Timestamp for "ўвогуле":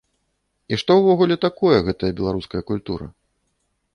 0.99-1.35